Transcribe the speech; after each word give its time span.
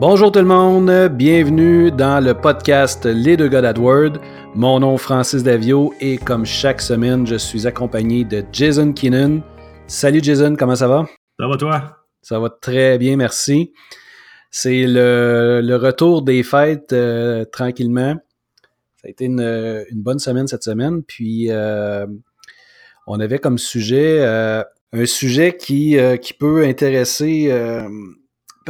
Bonjour 0.00 0.32
tout 0.32 0.38
le 0.38 0.46
monde, 0.46 0.90
bienvenue 1.12 1.90
dans 1.90 2.24
le 2.24 2.32
podcast 2.32 3.04
Les 3.04 3.36
deux 3.36 3.48
gars 3.48 3.60
d'AdWord. 3.60 4.12
Mon 4.54 4.80
nom 4.80 4.94
est 4.94 4.98
Francis 4.98 5.42
Davio 5.42 5.92
et 6.00 6.16
comme 6.16 6.46
chaque 6.46 6.80
semaine, 6.80 7.26
je 7.26 7.34
suis 7.34 7.66
accompagné 7.66 8.24
de 8.24 8.42
Jason 8.50 8.94
Keenan. 8.94 9.42
Salut 9.86 10.20
Jason, 10.22 10.56
comment 10.58 10.74
ça 10.74 10.88
va? 10.88 11.06
Ça 11.38 11.46
va 11.46 11.56
toi? 11.58 11.98
Ça 12.22 12.38
va 12.40 12.48
très 12.48 12.96
bien, 12.96 13.18
merci. 13.18 13.74
C'est 14.50 14.86
le, 14.86 15.76
retour 15.76 16.22
des 16.22 16.44
fêtes 16.44 16.94
euh, 16.94 17.44
tranquillement. 17.44 18.14
Ça 18.96 19.08
a 19.08 19.10
été 19.10 19.26
une, 19.26 19.84
bonne 19.92 20.18
semaine 20.18 20.46
cette 20.46 20.64
semaine. 20.64 21.02
Puis 21.02 21.50
euh, 21.50 22.06
on 23.06 23.20
avait 23.20 23.38
comme 23.38 23.58
sujet 23.58 24.20
euh, 24.20 24.64
un 24.94 25.04
sujet 25.04 25.58
qui, 25.58 25.98
qui 26.22 26.32
peut 26.32 26.64
intéresser 26.64 27.50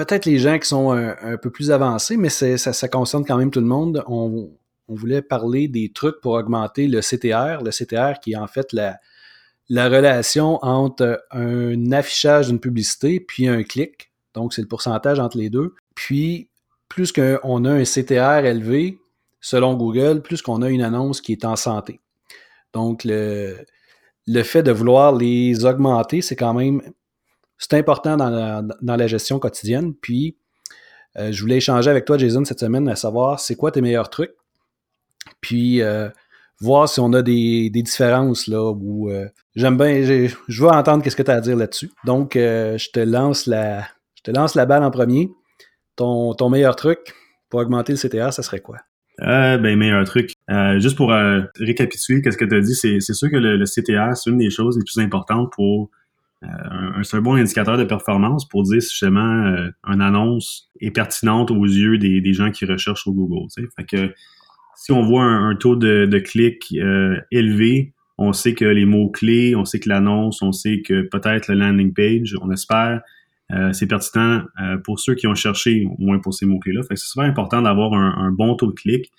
peut-être 0.05 0.27
les 0.27 0.39
gens 0.39 0.59
qui 0.59 0.69
sont 0.69 0.93
un, 0.93 1.37
peu 1.37 1.51
plus 1.51 1.71
avancés, 1.71 2.17
mais 2.17 2.29
ça, 2.29 2.89
concerne 2.89 3.25
quand 3.25 3.37
même 3.37 3.51
tout 3.51 3.61
le 3.61 3.67
monde. 3.67 4.03
On, 4.07 4.51
voulait 4.89 5.23
parler 5.23 5.69
des 5.69 5.93
trucs 5.93 6.21
pour 6.21 6.33
augmenter 6.33 6.89
le 6.89 7.01
CTR. 7.01 7.63
Le 7.63 7.71
CTR 7.71 8.19
qui 8.21 8.33
est 8.33 8.37
en 8.37 8.49
fait 8.49 8.73
la, 8.73 8.99
la 9.69 9.89
relation 9.89 10.59
entre 10.65 11.25
un 11.31 11.93
affichage 11.93 12.49
d'une 12.49 12.59
publicité 12.59 13.21
puis 13.21 13.47
un 13.47 13.63
clic. 13.63 14.11
Donc, 14.35 14.53
c'est 14.53 14.63
le 14.63 14.69
pourcentage 14.69 15.21
entre 15.21 15.39
les 15.39 15.49
deux. 15.49 15.75
Puis, 15.95 16.51
plus 16.89 17.13
qu'on 17.13 17.65
a 17.65 17.71
un 17.71 17.85
CTR 17.85 18.45
élevé, 18.45 18.99
selon 19.41 19.75
Google, 19.75 20.23
plus 20.23 20.43
qu'on 20.43 20.63
a 20.63 20.69
une 20.69 20.83
annonce 20.83 21.21
qui 21.21 21.33
est 21.33 21.45
en 21.45 21.55
santé. 21.55 22.01
Donc, 22.73 23.05
le 23.05 23.65
fait 24.43 24.65
de 24.65 24.73
vouloir 24.73 25.15
les 25.15 25.65
augmenter, 25.65 26.21
c'est 26.21 26.37
quand 26.37 26.55
même 26.55 26.83
c'est 27.61 27.75
important 27.75 28.17
dans 28.17 28.97
la, 28.97 29.07
gestion 29.07 29.39
quotidienne. 29.39 29.95
Puis, 29.95 30.37
euh, 31.19 31.31
je 31.31 31.43
voulais 31.43 31.59
échanger 31.59 31.91
avec 31.91 32.07
toi, 32.07 32.17
Jason, 32.17 32.45
cette 32.45 32.61
semaine, 32.61 32.89
à 32.89 32.97
savoir 32.97 33.39
c'est 33.39 33.55
quoi 33.55 33.71
tes 33.71 33.83
meilleurs 33.83 34.09
trucs? 34.09 34.33
Puis, 35.43 35.83
euh, 35.83 36.09
voir 36.59 36.89
si 36.89 37.01
on 37.01 37.13
a 37.13 37.21
des, 37.21 37.69
différences 37.71 38.47
là 38.47 38.75
euh, 38.75 39.29
j'aime 39.55 39.77
bien, 39.77 40.03
je 40.03 40.63
veux 40.63 40.71
entendre 40.71 41.05
qu'est-ce 41.05 41.17
que 41.17 41.23
tu 41.23 41.31
as 41.31 41.35
à 41.35 41.41
dire 41.43 41.57
là-dessus. 41.57 41.91
Donc, 42.07 42.33
je 42.35 42.91
te 42.91 43.01
lance 43.01 43.47
la 43.47 43.83
je 44.15 44.23
te 44.23 44.31
lance 44.31 44.55
la 44.55 44.65
balle 44.65 44.83
en 44.83 44.91
premier. 44.91 45.31
Ton, 45.97 46.35
ton 46.35 46.49
meilleur 46.49 46.77
truc 46.77 47.15
pour 47.51 47.61
augmenter 47.61 47.93
le 47.93 47.99
CTA, 47.99 48.33
ça 48.33 48.43
serait 48.43 48.61
quoi? 48.61 48.79
ben, 49.19 49.77
meilleur 49.77 50.05
truc. 50.07 50.33
juste 50.79 50.97
pour 50.97 51.13
récapituler, 51.59 52.23
qu'est-ce 52.23 52.39
que 52.39 52.47
tu 52.47 52.57
as 52.57 52.61
dit, 52.61 52.75
c'est 52.75 53.13
sûr 53.13 53.31
que 53.31 53.37
le, 53.37 53.59
le 53.59 53.65
CTA, 53.67 54.15
c'est 54.15 54.31
une 54.31 54.39
des 54.39 54.49
choses 54.49 54.79
les 54.79 54.85
plus 54.85 54.99
importantes 55.03 55.53
pour 55.53 55.91
euh, 56.43 57.03
c'est 57.03 57.19
un 57.19 57.21
bon 57.21 57.35
indicateur 57.35 57.77
de 57.77 57.85
performance 57.85 58.49
pour 58.49 58.63
dire 58.63 58.81
si 58.81 58.91
justement 58.91 59.47
euh, 59.47 59.71
une 59.87 60.01
annonce 60.01 60.71
est 60.81 60.91
pertinente 60.91 61.51
aux 61.51 61.65
yeux 61.65 61.99
des, 61.99 62.21
des 62.21 62.33
gens 62.33 62.51
qui 62.51 62.65
recherchent 62.65 63.03
sur 63.03 63.13
Google. 63.13 63.49
Fait 63.77 63.85
que 63.85 64.15
si 64.75 64.93
on 64.93 65.03
voit 65.03 65.25
un, 65.25 65.55
taux 65.55 65.77
de, 65.77 66.07
de 66.07 66.19
clic 66.19 66.75
euh, 66.77 67.21
élevé, 67.31 67.93
on 68.17 68.33
sait 68.33 68.55
que 68.55 68.65
les 68.65 68.87
mots-clés, 68.87 69.55
on 69.55 69.67
sait 69.67 69.81
que 69.81 69.89
l'annonce, 69.89 70.41
on 70.41 70.53
sait 70.53 70.81
que 70.81 71.03
peut-être 71.03 71.49
le 71.49 71.55
landing 71.55 71.93
page, 71.93 72.35
on 72.41 72.51
espère, 72.51 73.01
c'est 73.73 73.89
pertinent 73.89 74.45
pour 74.85 75.01
ceux 75.01 75.15
qui 75.17 75.27
ont 75.27 75.35
cherché, 75.35 75.85
au 75.85 76.01
moins 76.01 76.21
pour 76.21 76.33
ces 76.33 76.47
mots-clés-là. 76.47 76.83
C'est 76.89 76.99
super 76.99 77.25
important 77.25 77.61
d'avoir 77.63 77.95
un, 77.95 78.15
un, 78.17 78.31
bon 78.31 78.55
taux 78.55 78.69
de 78.69 78.73
clic. 78.73 79.11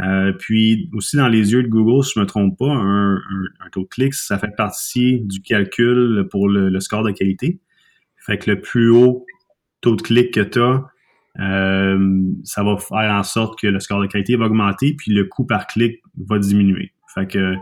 Euh, 0.00 0.32
puis 0.32 0.90
aussi 0.92 1.16
dans 1.16 1.28
les 1.28 1.52
yeux 1.52 1.62
de 1.62 1.68
Google, 1.68 2.04
si 2.04 2.12
je 2.16 2.20
me 2.20 2.26
trompe 2.26 2.58
pas, 2.58 2.70
un, 2.70 3.18
taux 3.72 3.82
de 3.82 3.88
clic, 3.88 4.14
ça 4.14 4.38
fait 4.38 4.54
partie 4.56 5.20
du 5.20 5.40
calcul 5.42 6.26
pour 6.30 6.48
le, 6.48 6.78
score 6.80 7.02
de 7.02 7.12
qualité. 7.12 7.60
Fait 8.16 8.38
que 8.38 8.50
le 8.50 8.60
plus 8.60 8.90
haut 8.90 9.24
taux 9.80 9.96
de 9.96 10.02
clic 10.02 10.34
que 10.34 10.40
tu 10.40 10.60
as, 10.60 10.84
euh, 11.38 12.22
ça 12.44 12.62
va 12.62 12.76
faire 12.76 13.12
en 13.12 13.22
sorte 13.22 13.58
que 13.58 13.66
le 13.66 13.78
score 13.80 14.00
de 14.00 14.06
qualité 14.06 14.36
va 14.36 14.46
augmenter, 14.46 14.94
puis 14.94 15.12
le 15.12 15.24
coût 15.24 15.44
par 15.44 15.66
clic 15.66 16.00
va 16.28 16.38
diminuer. 16.38 16.92
Fait 17.14 17.26
que 17.26 17.54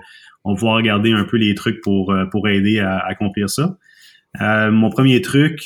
on 0.44 0.54
va 0.54 0.74
regarder 0.74 1.12
un 1.12 1.24
peu 1.24 1.36
les 1.38 1.54
trucs 1.54 1.80
pour, 1.80 2.12
euh, 2.12 2.26
pour 2.26 2.48
aider 2.48 2.78
à, 2.78 2.98
accomplir 2.98 3.48
ça. 3.48 3.78
mon 4.40 4.90
premier 4.90 5.20
truc, 5.22 5.60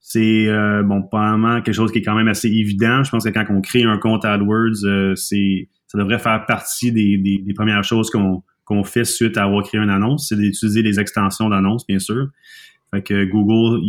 c'est 0.00 0.46
bon, 0.84 1.02
probablement 1.02 1.60
quelque 1.62 1.74
chose 1.74 1.92
qui 1.92 1.98
est 1.98 2.02
quand 2.02 2.14
même 2.14 2.28
assez 2.28 2.48
évident. 2.48 3.02
Je 3.02 3.10
pense 3.10 3.24
que 3.24 3.30
quand 3.30 3.44
on 3.50 3.60
crée 3.60 3.82
un 3.82 3.98
compte 3.98 4.24
AdWords, 4.24 5.16
c'est 5.16 5.68
ça 5.96 6.02
devrait 6.02 6.18
faire 6.18 6.44
partie 6.46 6.92
des, 6.92 7.54
premières 7.54 7.84
choses 7.84 8.10
qu'on 8.10 8.84
fait 8.84 9.04
suite 9.04 9.36
à 9.36 9.44
avoir 9.44 9.64
créé 9.64 9.80
une 9.80 9.90
annonce, 9.90 10.28
c'est 10.28 10.36
d'utiliser 10.36 10.82
les 10.82 11.00
extensions 11.00 11.48
d'annonce, 11.48 11.86
bien 11.86 11.98
sûr. 11.98 12.28
Fait 12.92 13.02
que 13.02 13.24
Google, 13.24 13.80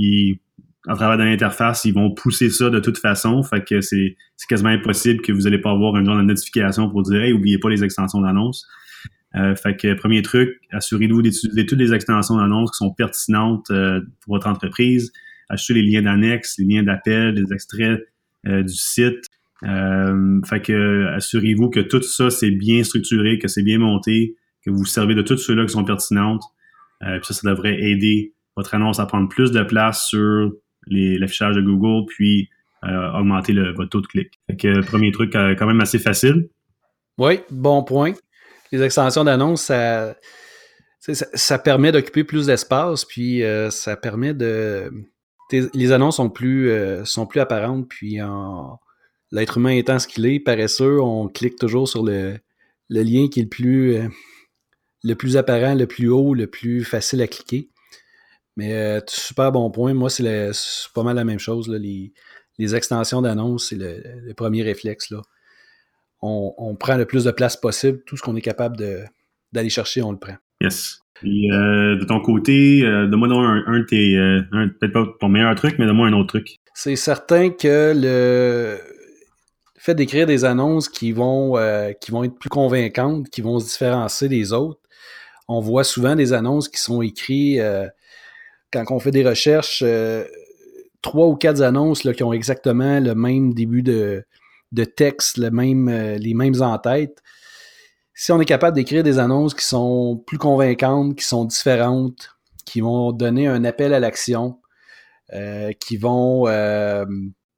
à 0.87 0.95
travers 0.95 1.17
l'interface, 1.17 1.85
ils 1.85 1.93
vont 1.93 2.11
pousser 2.11 2.49
ça 2.49 2.69
de 2.69 2.79
toute 2.79 2.97
façon. 2.97 3.43
Fait 3.43 3.63
que 3.63 3.81
c'est 3.81 4.15
quasiment 4.47 4.69
impossible 4.69 5.21
que 5.21 5.31
vous 5.31 5.41
n'allez 5.41 5.59
pas 5.59 5.71
avoir 5.71 5.95
un 5.95 6.03
genre 6.03 6.17
de 6.17 6.21
notification 6.21 6.89
pour 6.89 7.03
dire 7.03 7.21
Hey, 7.21 7.33
oubliez 7.33 7.59
pas 7.59 7.69
les 7.69 7.83
extensions 7.83 8.21
d'annonce. 8.21 8.67
Euh, 9.35 9.55
fait 9.55 9.75
que 9.75 9.93
premier 9.93 10.21
truc, 10.21 10.59
assurez-vous 10.71 11.21
d'utiliser 11.21 11.65
toutes 11.65 11.79
les 11.79 11.93
extensions 11.93 12.37
d'annonce 12.37 12.71
qui 12.71 12.77
sont 12.77 12.91
pertinentes 12.91 13.69
euh, 13.69 14.01
pour 14.21 14.35
votre 14.35 14.47
entreprise. 14.47 15.11
Achetez 15.49 15.75
les 15.75 15.83
liens 15.83 16.01
d'annexe, 16.01 16.57
les 16.57 16.65
liens 16.65 16.83
d'appel, 16.83 17.35
les 17.35 17.53
extraits 17.53 18.01
euh, 18.47 18.63
du 18.63 18.73
site. 18.73 19.25
Euh, 19.63 20.39
fait 20.45 20.61
que 20.61 21.07
assurez-vous 21.15 21.69
que 21.69 21.79
tout 21.79 22.01
ça 22.01 22.29
c'est 22.29 22.51
bien 22.51 22.83
structuré, 22.83 23.39
que 23.39 23.47
c'est 23.47 23.63
bien 23.63 23.79
monté, 23.79 24.35
que 24.63 24.69
vous 24.69 24.85
servez 24.85 25.15
de 25.15 25.21
toutes 25.21 25.39
ceux-là 25.39 25.65
qui 25.65 25.73
sont 25.73 25.83
pertinentes. 25.83 26.43
Euh, 27.03 27.17
puis 27.17 27.27
ça, 27.27 27.33
ça 27.33 27.49
devrait 27.49 27.81
aider 27.81 28.33
votre 28.55 28.73
annonce 28.73 28.99
à 28.99 29.05
prendre 29.05 29.29
plus 29.29 29.51
de 29.51 29.63
place 29.63 30.07
sur 30.07 30.51
l'affichage 30.89 31.55
de 31.55 31.61
Google, 31.61 32.05
puis 32.07 32.49
euh, 32.83 33.11
augmenter 33.13 33.53
le, 33.53 33.73
votre 33.73 33.89
taux 33.89 34.01
de 34.01 34.07
clic. 34.07 34.39
Fait 34.47 34.55
que 34.55 34.85
premier 34.85 35.11
truc 35.11 35.35
euh, 35.35 35.55
quand 35.55 35.65
même 35.65 35.81
assez 35.81 35.99
facile. 35.99 36.49
Oui, 37.17 37.39
bon 37.49 37.83
point. 37.83 38.13
Les 38.71 38.83
extensions 38.83 39.23
d'annonce, 39.23 39.63
ça, 39.63 40.15
ça, 40.99 41.13
ça, 41.33 41.59
permet 41.59 41.91
d'occuper 41.91 42.23
plus 42.23 42.45
d'espace, 42.45 43.05
puis 43.05 43.43
euh, 43.43 43.71
ça 43.71 43.95
permet 43.95 44.33
de. 44.33 44.91
Les 45.51 45.91
annonces 45.93 46.17
sont 46.17 46.29
plus, 46.29 46.69
sont 47.05 47.25
plus 47.25 47.39
apparentes, 47.39 47.87
puis 47.87 48.21
en, 48.21 48.77
l'être 49.31 49.57
humain 49.57 49.71
étant 49.71 49.99
ce 49.99 50.07
qu'il 50.07 50.25
est, 50.25 50.39
paresseux, 50.39 51.01
on 51.01 51.27
clique 51.27 51.57
toujours 51.57 51.87
sur 51.87 52.03
le, 52.03 52.39
lien 52.89 53.27
qui 53.27 53.39
est 53.39 53.43
le 53.43 53.49
plus, 53.49 53.95
euh, 53.95 54.07
le 55.03 55.13
plus 55.15 55.37
apparent, 55.37 55.75
le 55.75 55.87
plus 55.87 56.09
haut, 56.09 56.33
le 56.33 56.47
plus 56.47 56.83
facile 56.83 57.21
à 57.21 57.27
cliquer. 57.27 57.69
Mais 58.55 58.73
euh, 58.73 58.99
super 59.07 59.51
bon 59.51 59.69
point. 59.69 59.93
Moi, 59.93 60.09
c'est 60.09 60.51
pas 60.95 61.03
mal 61.03 61.15
la 61.15 61.23
même 61.23 61.39
chose. 61.39 61.69
Les, 61.69 62.13
extensions 62.75 63.21
d'annonces, 63.21 63.69
c'est 63.69 63.75
le, 63.75 64.33
premier 64.33 64.63
réflexe. 64.63 65.11
Là. 65.11 65.21
On, 66.21 66.75
prend 66.75 66.97
le 66.97 67.05
plus 67.05 67.25
de 67.25 67.31
place 67.31 67.55
possible. 67.55 68.01
Tout 68.05 68.17
ce 68.17 68.23
qu'on 68.23 68.35
est 68.35 68.41
capable 68.41 68.77
d'aller 69.51 69.69
chercher, 69.69 70.01
on 70.01 70.11
le 70.11 70.17
prend. 70.17 70.37
Yes. 70.59 70.99
Et 71.23 71.51
euh, 71.51 71.97
de 71.97 72.05
ton 72.05 72.19
côté, 72.19 72.81
donne-moi 72.81 73.27
un, 73.29 73.63
un 73.67 73.79
de 73.79 73.85
tes, 73.85 74.15
peut-être 74.79 74.93
pas 74.93 75.05
ton 75.19 75.29
meilleur 75.29 75.53
truc, 75.53 75.75
mais 75.77 75.85
donne-moi 75.85 76.07
un 76.07 76.13
autre 76.13 76.29
truc. 76.29 76.57
C'est 76.73 76.95
certain 76.95 77.51
que 77.51 77.93
le, 77.95 78.79
fait 79.87 79.95
d'écrire 79.95 80.27
des 80.27 80.43
annonces 80.43 80.89
qui 80.89 81.13
vont, 81.13 81.57
euh, 81.57 81.93
qui 81.93 82.11
vont 82.11 82.25
être 82.25 82.37
plus 82.37 82.49
convaincantes, 82.49 83.29
qui 83.29 83.39
vont 83.39 83.57
se 83.57 83.67
différencier 83.67 84.27
des 84.27 84.51
autres. 84.51 84.81
On 85.47 85.61
voit 85.61 85.85
souvent 85.85 86.13
des 86.13 86.33
annonces 86.33 86.67
qui 86.67 86.81
sont 86.81 87.01
écrites 87.01 87.61
euh, 87.61 87.87
quand 88.73 88.83
on 88.89 88.99
fait 88.99 89.11
des 89.11 89.25
recherches, 89.25 89.81
euh, 89.85 90.25
trois 91.01 91.27
ou 91.27 91.37
quatre 91.37 91.61
annonces 91.61 92.03
là, 92.03 92.13
qui 92.13 92.21
ont 92.23 92.33
exactement 92.33 92.99
le 92.99 93.15
même 93.15 93.53
début 93.53 93.81
de, 93.81 94.25
de 94.73 94.83
texte, 94.83 95.37
le 95.37 95.51
même, 95.51 95.89
les 95.89 96.33
mêmes 96.33 96.61
en-tête. 96.61 97.23
Si 98.13 98.33
on 98.33 98.41
est 98.41 98.45
capable 98.45 98.75
d'écrire 98.75 99.03
des 99.03 99.19
annonces 99.19 99.53
qui 99.53 99.63
sont 99.63 100.21
plus 100.27 100.37
convaincantes, 100.37 101.15
qui 101.15 101.23
sont 101.23 101.45
différentes, 101.45 102.31
qui 102.65 102.81
vont 102.81 103.13
donner 103.13 103.47
un 103.47 103.63
appel 103.63 103.93
à 103.93 104.01
l'action, 104.01 104.59
qui 105.79 105.95
vont 105.95 106.45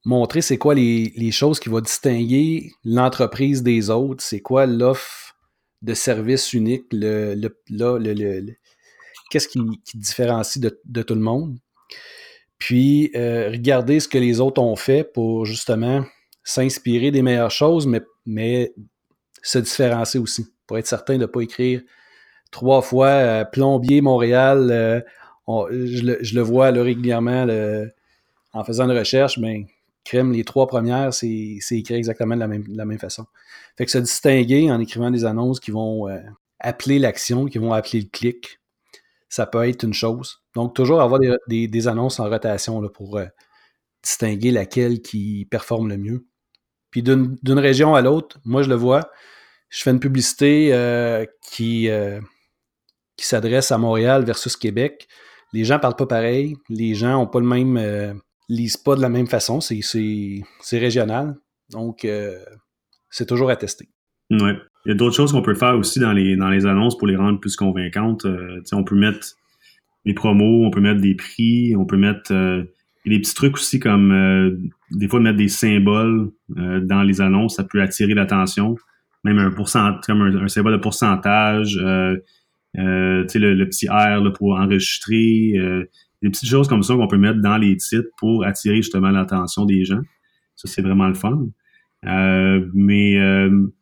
montrer 0.06 0.42
c'est 0.42 0.58
quoi 0.58 0.76
les, 0.76 1.32
choses 1.32 1.60
qui 1.60 1.70
vont 1.70 1.82
distinguer 1.82 2.72
l'entreprise 2.84 3.64
des 3.64 3.90
autres, 3.90 4.24
c'est 4.24 4.40
quoi 4.40 4.66
l'offre 4.66 5.36
de 5.82 5.94
service 5.94 6.54
unique, 6.54 6.86
le, 6.92 7.36
qu'est-ce 9.30 9.48
qui, 9.48 9.60
différencie 9.94 10.62
de, 10.62 11.02
tout 11.02 11.16
le 11.16 11.22
monde. 11.22 11.58
Puis, 12.58 13.12
euh, 13.16 13.50
regarder 13.50 14.00
ce 14.00 14.08
que 14.08 14.18
les 14.18 14.42
autres 14.42 14.62
ont 14.62 14.76
fait 14.76 15.04
pour 15.04 15.46
justement 15.46 16.04
s'inspirer 16.44 17.12
des 17.12 17.22
meilleures 17.22 17.52
choses, 17.52 17.88
mais, 18.26 18.74
se 19.42 19.60
différencier 19.60 20.20
aussi, 20.20 20.48
pour 20.68 20.78
être 20.78 20.88
certain 20.88 21.14
de 21.14 21.22
ne 21.22 21.26
pas 21.26 21.42
écrire 21.42 21.82
trois 22.52 22.82
fois 22.82 23.08
euh, 23.08 23.46
plombier 23.46 24.02
Montréal. 24.02 24.70
Euh, 24.72 25.00
je, 25.72 26.36
le, 26.36 26.42
vois 26.42 26.70
régulièrement 26.72 27.48
en 28.54 28.64
faisant 28.64 28.90
une 28.90 28.98
recherche, 28.98 29.38
mais 29.38 29.66
crème, 30.04 30.32
les 30.32 30.44
trois 30.44 30.68
premières, 30.68 31.14
c'est 31.14 31.60
écrit 31.72 31.96
exactement 31.96 32.36
de 32.36 32.42
la 32.76 32.86
même, 32.86 33.00
façon. 33.00 33.26
Fait 33.78 33.86
que 33.86 33.92
se 33.92 33.98
distinguer 33.98 34.72
en 34.72 34.80
écrivant 34.80 35.12
des 35.12 35.26
annonces 35.26 35.60
qui 35.60 35.72
vont 35.72 36.08
euh, 36.08 36.20
appeler 36.60 37.00
l'action, 37.00 37.46
qui 37.46 37.58
vont 37.58 37.74
appeler 37.74 38.02
le 38.02 38.10
clic, 38.10 38.60
ça 39.30 39.46
peut 39.46 39.68
être 39.68 39.84
une 39.84 39.94
chose. 39.94 40.42
Donc, 40.56 40.76
toujours 40.76 41.02
avoir 41.02 41.20
des, 41.48 41.88
annonces 41.88 42.20
en 42.20 42.30
rotation 42.30 42.88
pour, 42.90 43.18
euh, 43.18 43.26
distinguer 44.04 44.52
laquelle 44.52 45.02
qui 45.02 45.48
performe 45.50 45.90
le 45.90 45.98
mieux. 45.98 46.26
Puis 46.90 47.04
d'une 47.04 47.38
région 47.60 47.94
à 47.94 48.02
l'autre, 48.02 48.40
moi 48.46 48.64
je 48.64 48.70
le 48.70 48.76
vois, 48.76 49.12
je 49.70 49.84
fais 49.84 49.92
une 49.92 50.00
publicité 50.00 50.74
euh, 50.74 51.26
qui, 51.52 51.88
qui 53.16 53.28
s'adresse 53.28 53.72
à 53.72 53.78
Montréal 53.78 54.24
versus 54.24 54.56
Québec. 54.56 55.08
Les 55.54 55.66
gens 55.66 55.78
parlent 55.78 55.98
pas 55.98 56.08
pareil, 56.08 56.56
les 56.70 56.96
gens 56.96 57.22
ont 57.22 57.28
pas 57.28 57.40
le 57.40 57.46
même 57.46 58.22
lisent 58.50 58.78
pas 58.78 58.96
de 58.96 59.02
la 59.02 59.10
même 59.10 59.28
façon, 59.28 59.62
c'est 59.62 60.44
régional. 60.74 61.36
Donc 61.70 62.06
c'est 63.10 63.26
toujours 63.26 63.50
à 63.50 63.56
tester. 63.56 63.90
Ouais. 64.32 64.58
Il 64.86 64.90
y 64.90 64.92
a 64.92 64.96
d'autres 64.96 65.16
choses 65.16 65.32
qu'on 65.32 65.42
peut 65.42 65.56
faire 65.56 65.78
aussi 65.78 66.00
dans 66.00 66.14
les, 66.14 66.36
dans 66.36 66.50
les 66.50 66.66
annonces 66.66 66.98
pour 66.98 67.08
les 67.08 67.16
rendre 67.16 67.40
plus 67.40 67.56
convaincantes. 67.56 68.26
on 68.72 68.84
peut 68.84 68.96
mettre 68.96 69.36
des 70.06 70.14
promos, 70.14 70.66
on 70.66 70.72
peut 70.72 70.82
mettre 70.82 71.02
des 71.02 71.16
prix, 71.16 71.76
on 71.76 71.86
peut 71.86 71.98
mettre 71.98 72.34
a 73.10 73.10
des 73.10 73.20
petits 73.20 73.34
trucs 73.34 73.56
aussi 73.56 73.80
comme 73.80 74.12
euh, 74.12 74.58
des 74.92 75.08
fois 75.08 75.20
mettre 75.20 75.38
des 75.38 75.48
symboles 75.48 76.32
euh, 76.58 76.80
dans 76.82 77.04
les 77.04 77.22
annonces, 77.22 77.56
ça 77.56 77.64
peut 77.64 77.82
attirer 77.82 78.14
l'attention. 78.14 78.76
Même 79.24 79.40
un 79.40 79.52
pourcentage, 79.52 80.00
comme 80.06 80.22
un, 80.22 80.48
symbole 80.48 80.74
de 80.74 80.78
pourcentage, 80.78 81.78
euh, 81.78 82.16
euh 82.78 83.28
sais, 83.28 83.40
le, 83.40 83.66
petit 83.68 83.88
R 83.88 84.32
pour 84.34 84.58
enregistrer, 84.58 85.54
des 86.22 86.30
petites 86.30 86.50
choses 86.50 86.68
comme 86.68 86.84
ça 86.84 86.96
qu'on 86.96 87.08
peut 87.08 87.18
mettre 87.18 87.40
dans 87.40 87.58
les 87.58 87.78
titres 87.78 88.10
pour 88.18 88.46
attirer 88.46 88.78
justement 88.78 89.10
l'attention 89.10 89.66
des 89.66 89.86
gens. 89.86 90.02
Ça, 90.56 90.68
c'est 90.68 90.82
vraiment 90.82 91.08
le 91.08 91.14
fun. 91.14 91.48
mais 92.04 93.18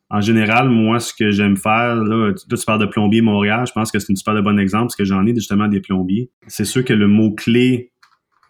en 0.10 0.22
général, 0.22 0.70
moi, 0.70 1.00
ce 1.00 1.14
que 1.14 1.32
j'aime 1.32 1.58
faire, 1.58 1.96
là, 1.96 2.34
tu, 2.34 2.48
tu 2.48 2.66
parles 2.66 2.80
de 2.80 2.86
plombier 2.86 3.22
Montréal, 3.22 3.66
je 3.68 3.74
pense 3.74 3.92
que 3.92 4.00
c'est 4.00 4.10
une 4.10 4.16
super 4.16 4.36
de 4.36 4.42
bon 4.42 4.58
exemple 4.58 4.86
parce 4.86 4.96
que 4.96 5.04
j'en 5.04 5.26
ai 5.26 5.36
justement 5.36 5.68
des 5.68 5.82
plombiers. 5.82 6.30
C'est 6.48 6.66
sûr 6.66 6.86
que 6.86 6.94
le 6.94 7.08
mot-clé 7.08 7.92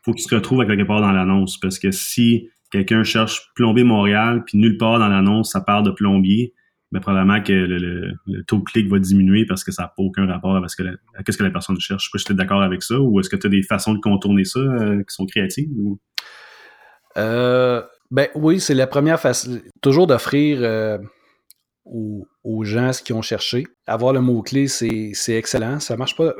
faut 0.04 0.14
qu'il 0.14 0.24
se 0.24 0.34
retrouve 0.34 0.62
à 0.62 0.66
quelque 0.66 0.84
part 0.88 1.02
dans 1.02 1.12
l'annonce. 1.12 1.60
Parce 1.60 1.80
que 1.80 1.92
si 1.92 2.50
quelqu'un 2.72 3.04
cherche 3.04 3.52
plombier 3.56 3.84
Montréal, 3.84 4.44
puis 4.46 4.58
nulle 4.58 4.78
part 4.78 5.00
dans 5.00 5.08
l'annonce, 5.08 5.52
ça 5.52 5.62
parle 5.62 5.84
de 5.84 5.92
plombier, 5.92 6.54
ben 6.98 7.02
probablement 7.02 7.44
que 7.44 7.54
le, 7.54 8.44
taux 8.44 8.58
de 8.58 8.64
clic 8.64 8.90
va 8.90 8.98
diminuer 8.98 9.46
parce 9.46 9.64
que 9.64 9.72
ça 9.72 9.84
n'a 9.84 9.88
pas 9.90 10.02
aucun 10.02 10.26
rapport 10.26 10.56
avec 10.56 10.70
ce 10.70 10.76
que 10.76 10.84
la, 10.84 10.94
ce 11.28 11.38
que 11.38 11.44
la 11.44 11.52
personne 11.52 11.80
cherche. 11.80 12.10
Je 12.14 12.18
suis 12.18 12.36
d'accord 12.36 12.62
avec 12.62 12.82
ça, 12.82 13.00
ou 13.00 13.20
est-ce 13.20 13.30
que 13.30 13.36
tu 13.36 13.48
as 13.48 13.50
des 13.50 13.62
façons 13.62 13.94
de 13.94 14.00
contourner 14.00 14.44
ça 14.44 14.60
euh, 14.60 14.98
qui 14.98 15.14
sont 15.14 15.26
créatives? 15.26 15.70
Euh, 17.18 17.84
ben 18.10 18.28
oui, 18.36 18.60
c'est 18.60 18.74
la 18.74 18.88
première 18.88 19.20
façon. 19.20 19.60
Toujours 19.82 20.08
d'offrir 20.08 20.60
euh, 20.62 20.98
aux, 21.86 22.64
gens 22.64 22.94
ce 22.94 23.04
qu'ils 23.04 23.16
ont 23.16 23.22
cherché. 23.22 23.68
Avoir 23.86 24.14
le 24.14 24.22
mot-clé, 24.22 24.68
c'est 24.68 25.14
excellent. 25.30 25.80
Ça 25.80 25.98
marche 25.98 26.16
pas. 26.16 26.34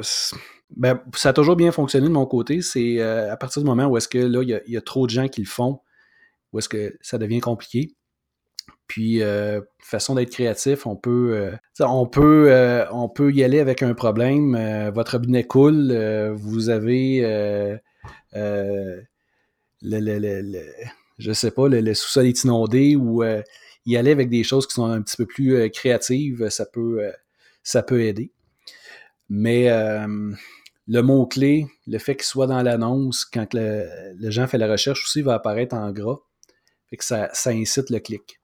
Ben, 0.76 1.00
ça 1.14 1.30
a 1.30 1.34
toujours 1.34 1.56
bien 1.56 1.72
fonctionné 1.72 2.08
de 2.08 2.14
mon 2.14 2.26
côté. 2.26 2.62
C'est 2.62 3.00
à 3.02 3.38
partir 3.38 3.62
du 3.62 3.68
moment 3.68 3.86
où 3.86 3.98
est-ce 3.98 4.08
que 4.08 4.18
là, 4.18 4.42
il 4.42 4.72
y, 4.72 4.78
a 4.78 4.82
trop 4.82 5.06
de 5.06 5.12
gens 5.12 5.28
qui 5.28 5.42
le 5.42 5.48
font, 5.48 5.82
où 6.52 6.60
est-ce 6.60 6.70
que 6.70 6.98
ça 7.02 7.18
devient 7.18 7.42
compliqué. 7.42 7.96
Puis, 8.88 9.22
euh, 9.22 9.62
façon 9.80 10.16
d'être 10.16 10.32
créatif, 10.32 10.86
on 10.86 10.96
peut, 10.96 11.34
euh, 11.34 11.52
on 11.86 12.08
peut, 12.08 12.86
on 12.92 13.10
peut 13.10 13.32
y 13.34 13.44
aller 13.44 13.60
avec 13.60 13.84
un 13.84 13.94
problème. 13.94 14.92
votre 14.94 15.14
robinet 15.14 15.44
coule, 15.44 15.94
vous 16.36 16.70
avez, 16.70 17.22
le, 18.34 18.60
le, 19.82 20.20
le, 20.20 20.66
je 21.18 21.32
sais 21.34 21.52
pas, 21.52 21.68
le, 21.68 21.94
sous-sol 21.94 22.26
est 22.26 22.44
inondé 22.44 22.96
ou 22.96 23.24
y 23.86 23.98
aller 23.98 24.12
avec 24.12 24.30
des 24.30 24.44
choses 24.44 24.68
qui 24.68 24.74
sont 24.74 24.86
un 24.86 25.02
petit 25.02 25.18
peu 25.18 25.26
plus 25.26 25.70
créatives, 25.72 26.48
ça 26.50 26.66
peut, 26.66 28.02
aider. 28.02 28.32
Mais 29.30 29.68
le 30.88 31.02
mot-clé, 31.02 31.68
le 31.88 31.98
fait 31.98 32.16
qu'il 32.16 32.26
soit 32.26 32.48
dans 32.48 32.64
l'annonce, 32.64 33.26
quand 33.26 33.54
le, 33.54 33.86
gens 34.30 34.48
fait 34.48 34.58
la 34.58 34.72
recherche 34.72 35.04
aussi, 35.04 35.22
va 35.22 35.34
apparaître 35.34 35.76
en 35.76 35.92
gras. 35.92 36.20
Ça, 37.00 37.30
incite 37.48 37.90
le 37.90 38.00
clic. 38.00 38.40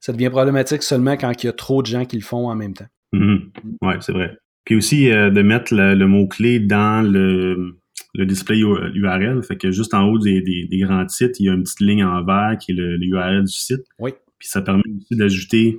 Ça 0.00 0.12
devient 0.12 0.30
problématique 0.30 0.82
seulement 0.82 1.16
quand 1.16 1.42
il 1.42 1.46
y 1.46 1.48
a 1.48 1.52
trop 1.52 1.82
de 1.82 1.86
gens 1.86 2.04
qui 2.04 2.16
le 2.16 2.22
font 2.22 2.48
en 2.48 2.54
même 2.54 2.74
temps. 2.74 2.86
Mm-hmm. 3.12 3.40
Oui, 3.82 3.94
c'est 4.00 4.12
vrai. 4.12 4.36
Puis 4.64 4.74
aussi 4.74 5.10
euh, 5.10 5.30
de 5.30 5.42
mettre 5.42 5.74
le, 5.74 6.06
mot-clé 6.06 6.58
dans 6.60 7.02
le, 7.08 7.76
display 8.14 8.58
URL. 8.58 9.42
Fait 9.42 9.56
que 9.56 9.70
juste 9.70 9.94
en 9.94 10.04
haut 10.04 10.18
des, 10.18 10.68
grands 10.72 11.06
titres, 11.06 11.36
il 11.40 11.46
y 11.46 11.48
a 11.48 11.52
une 11.52 11.62
petite 11.62 11.80
ligne 11.80 12.04
en 12.04 12.24
vert 12.24 12.56
qui 12.58 12.72
est 12.72 12.74
le, 12.74 12.98
URL 13.00 13.44
du 13.44 13.52
site. 13.52 13.82
Oui. 13.98 14.12
Puis 14.38 14.48
ça 14.48 14.60
permet 14.60 14.82
aussi 14.96 15.16
d'ajouter 15.16 15.78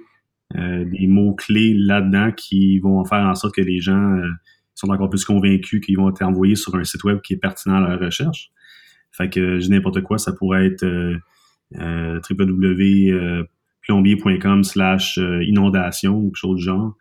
euh, 0.57 0.85
des 0.85 1.07
mots-clés 1.07 1.73
là-dedans 1.73 2.31
qui 2.31 2.79
vont 2.79 3.03
faire 3.03 3.25
en 3.25 3.35
sorte 3.35 3.55
que 3.55 3.61
les 3.61 3.79
gens 3.79 4.15
euh, 4.17 4.29
sont 4.75 4.89
encore 4.89 5.09
plus 5.09 5.25
convaincus 5.25 5.81
qu'ils 5.85 5.97
vont 5.97 6.09
être 6.09 6.21
envoyés 6.21 6.55
sur 6.55 6.75
un 6.75 6.85
site 6.85 7.03
web 7.03 7.19
qui 7.21 7.33
est 7.33 7.37
pertinent 7.37 7.83
à 7.83 7.89
leur 7.89 7.99
recherche. 7.99 8.51
Fait 9.11 9.29
que 9.29 9.59
je 9.59 9.69
n'importe 9.69 10.01
quoi, 10.01 10.17
ça 10.17 10.31
pourrait 10.31 10.67
être 10.67 10.85
euh, 10.85 11.17
euh, 13.89 13.93
www.plombier.com 13.93 14.63
slash 14.63 15.17
euh, 15.17 15.43
inondation 15.43 16.15
ou 16.17 16.25
quelque 16.27 16.37
chose 16.37 16.57
du 16.57 16.65
genre. 16.65 16.95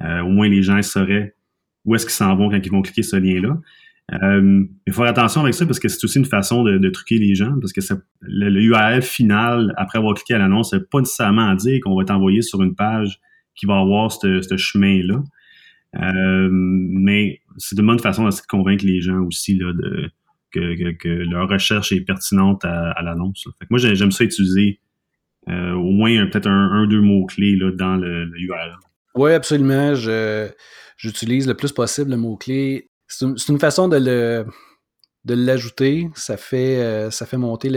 au 0.00 0.28
moins 0.28 0.48
les 0.48 0.62
gens 0.62 0.80
sauraient 0.82 1.34
où 1.84 1.94
est-ce 1.94 2.06
qu'ils 2.06 2.14
s'en 2.14 2.36
vont 2.36 2.48
quand 2.48 2.60
ils 2.64 2.70
vont 2.70 2.82
cliquer 2.82 3.02
ce 3.02 3.16
lien-là. 3.16 3.58
il 4.12 4.92
faut 4.92 5.02
faire 5.02 5.10
attention 5.10 5.40
avec 5.42 5.54
ça 5.54 5.66
parce 5.66 5.80
que 5.80 5.88
c'est 5.88 6.04
aussi 6.04 6.18
une 6.18 6.24
façon 6.24 6.62
de, 6.62 6.88
truquer 6.90 7.18
les 7.18 7.34
gens 7.34 7.58
parce 7.60 7.72
que 7.72 7.80
le, 8.20 8.62
URL 8.62 9.02
final, 9.02 9.74
après 9.76 9.98
avoir 9.98 10.14
cliqué 10.14 10.34
à 10.34 10.38
l'annonce, 10.38 10.70
ça 10.70 10.78
pas 10.80 11.00
nécessairement 11.00 11.54
dire 11.54 11.80
qu'on 11.80 11.96
va 11.96 12.04
t'envoyer 12.04 12.42
sur 12.42 12.62
une 12.62 12.74
page 12.74 13.20
qui 13.54 13.66
va 13.66 13.78
avoir 13.78 14.12
ce 14.12 14.56
chemin-là. 14.56 15.22
Euh, 16.00 16.48
mais 16.50 17.40
c'est 17.58 17.78
une 17.78 17.86
bonne 17.86 17.98
façon 17.98 18.26
de 18.26 18.34
convaincre 18.48 18.84
les 18.86 19.00
gens 19.00 19.20
aussi 19.20 19.56
là, 19.56 19.72
de, 19.72 20.10
que, 20.52 21.08
leur 21.08 21.48
recherche 21.48 21.92
est 21.92 22.00
pertinente 22.00 22.64
à, 22.64 23.00
l'annonce. 23.02 23.46
Moi, 23.70 23.78
j'aime 23.78 24.10
ça 24.10 24.24
utiliser 24.24 24.80
euh, 25.48 25.72
au 25.72 25.90
moins 25.90 26.26
peut-être 26.26 26.48
un, 26.48 26.86
deux 26.86 27.00
mots-clés 27.00 27.58
dans 27.74 27.96
le, 27.96 28.30
URL. 28.38 28.76
Oui, 29.14 29.32
absolument. 29.32 29.94
j'utilise 30.96 31.46
le 31.46 31.54
plus 31.54 31.72
possible 31.72 32.10
le 32.10 32.16
mot-clé. 32.16 32.88
C'est 33.06 33.26
une, 33.48 33.58
façon 33.58 33.88
de 33.88 33.98
le 33.98 34.46
de 35.24 35.34
l'ajouter. 35.34 36.08
Ça 36.14 36.36
fait, 36.36 36.78
euh, 36.78 37.10
ça 37.10 37.26
fait 37.26 37.36
monter 37.36 37.70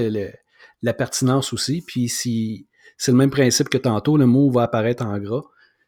la 0.81 0.93
pertinence 0.93 1.53
aussi. 1.53 1.83
Puis 1.85 2.09
si 2.09 2.67
c'est 2.97 3.11
le 3.11 3.17
même 3.17 3.31
principe 3.31 3.69
que 3.69 3.77
tantôt, 3.77 4.17
le 4.17 4.25
mot 4.25 4.49
va 4.49 4.63
apparaître 4.63 5.05
en 5.05 5.17
gras, 5.19 5.43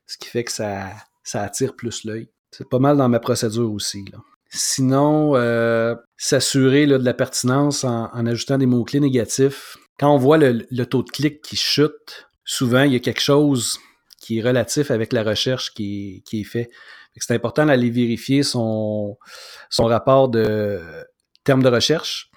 ce 0.05 0.17
qui 0.17 0.29
fait 0.29 0.43
que 0.43 0.51
ça, 0.51 0.89
ça 1.23 1.41
attire 1.41 1.75
plus 1.75 2.03
l'œil. 2.03 2.29
C'est 2.51 2.69
pas 2.69 2.79
mal 2.79 2.97
dans 2.97 3.09
ma 3.09 3.19
procédure 3.19 3.71
aussi. 3.71 4.05
Sinon, 4.49 5.35
euh, 5.35 5.95
s'assurer 6.17 6.87
de 6.87 6.95
la 6.95 7.13
pertinence 7.13 7.83
en, 7.83 8.25
ajoutant 8.25 8.57
des 8.57 8.65
mots-clés 8.65 8.99
négatifs. 8.99 9.77
Quand 9.99 10.13
on 10.13 10.17
voit 10.17 10.37
le, 10.37 10.85
taux 10.85 11.03
de 11.03 11.09
clic 11.09 11.41
qui 11.41 11.55
chute, 11.55 12.27
souvent 12.45 12.83
il 12.83 12.93
y 12.93 12.95
a 12.95 12.99
quelque 12.99 13.21
chose 13.21 13.79
qui 14.19 14.39
est 14.39 14.43
relatif 14.43 14.91
avec 14.91 15.13
la 15.13 15.23
recherche 15.23 15.73
qui 15.73 16.23
est, 16.31 16.43
fait. 16.43 16.69
C'est 17.19 17.33
important 17.33 17.65
d'aller 17.65 17.89
vérifier 17.89 18.43
son, 18.43 19.17
son 19.69 19.85
rapport 19.85 20.29
de 20.29 20.79
termes 21.43 21.63
de 21.63 21.69
recherche, 21.69 22.29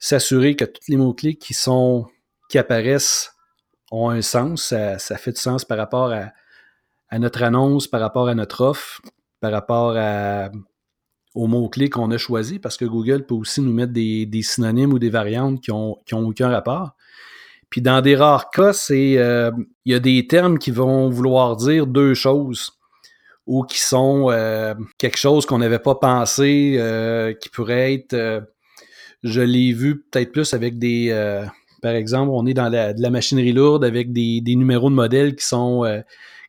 s'assurer 0.00 0.54
que 0.54 0.64
tous 0.64 0.82
les 0.88 0.96
mots-clés 0.96 1.36
qui 1.36 1.54
sont 1.54 2.06
qui 2.50 2.58
apparaissent 2.58 3.32
ont 3.90 4.10
un 4.10 4.22
sens, 4.22 4.64
ça, 4.64 4.98
ça 4.98 5.16
fait 5.16 5.32
du 5.32 5.40
sens 5.40 5.64
par 5.64 5.78
rapport 5.78 6.12
à, 6.12 6.32
à 7.08 7.18
notre 7.18 7.42
annonce, 7.42 7.88
par 7.88 8.00
rapport 8.00 8.28
à 8.28 8.34
notre 8.34 8.62
offre, 8.62 9.00
par 9.40 9.52
rapport 9.52 9.96
à, 9.96 10.50
aux 11.34 11.46
mots-clés 11.46 11.90
qu'on 11.90 12.10
a 12.10 12.18
choisis, 12.18 12.58
parce 12.58 12.76
que 12.76 12.84
Google 12.84 13.24
peut 13.26 13.34
aussi 13.34 13.60
nous 13.60 13.72
mettre 13.72 13.92
des, 13.92 14.42
synonymes 14.42 14.92
ou 14.92 14.98
des 14.98 15.10
variantes 15.10 15.60
qui 15.60 15.70
n'ont 15.70 15.96
ont 16.12 16.26
aucun 16.26 16.48
rapport. 16.48 16.92
Puis 17.70 17.82
dans 17.82 18.00
des 18.00 18.16
rares 18.16 18.50
cas, 18.50 18.72
euh, 18.90 19.50
il 19.84 19.92
y 19.92 19.94
a 19.94 20.00
des 20.00 20.26
termes 20.26 20.58
qui 20.58 20.70
vont 20.70 21.10
vouloir 21.10 21.56
dire 21.56 21.86
deux 21.86 22.14
choses 22.14 22.72
ou 23.46 23.62
qui 23.62 23.78
sont 23.78 24.30
euh, 24.30 24.74
quelque 24.98 25.18
chose 25.18 25.46
qu'on 25.46 25.58
n'avait 25.58 25.78
pas 25.78 25.94
pensé, 25.94 26.76
euh, 26.78 27.34
qui 27.34 27.48
pourrait 27.48 27.94
être, 27.94 28.46
je 29.22 29.40
l'ai 29.40 29.72
vu 29.72 30.00
peut-être 30.10 30.32
plus 30.32 30.54
avec 30.54 30.78
des, 30.78 31.10
par 31.82 31.92
exemple, 31.92 32.30
on 32.32 32.46
est 32.46 32.54
dans 32.54 32.68
la, 32.68 32.92
la 32.92 33.10
machinerie 33.10 33.52
lourde 33.52 33.84
avec 33.84 34.12
des, 34.12 34.42
numéros 34.46 34.90
de 34.90 35.34
sont 35.38 35.84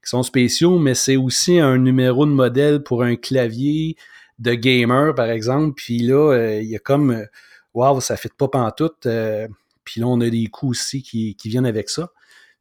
qui 0.04 0.10
sont 0.10 0.24
spéciaux, 0.24 0.80
mais 0.80 0.94
c'est 0.94 1.18
aussi 1.18 1.60
un 1.60 1.78
numéro 1.78 2.26
de 2.26 2.32
modèle 2.32 2.84
pour 2.84 3.04
un 3.04 3.16
clavier 3.16 3.98
de 4.40 4.54
gamer, 4.54 5.14
par 5.14 5.30
exemple. 5.30 5.74
Puis 5.76 6.00
là, 6.00 6.34
euh, 6.34 6.62
il 6.62 6.70
y 6.70 6.76
a 6.76 6.80
comme 6.80 7.12
euh, 7.12 7.26
Waouh, 7.74 8.02
ça 8.02 8.18
fait 8.18 8.34
pas 8.36 8.48
pantoute. 8.48 9.06
Euh, 9.06 9.48
puis 9.84 10.02
là, 10.02 10.08
on 10.08 10.20
a 10.22 10.30
des 10.30 10.48
coûts 10.48 10.70
aussi 10.70 11.04
qui, 11.04 11.36
viennent 11.46 11.66
avec 11.66 11.90
ça. 11.90 12.10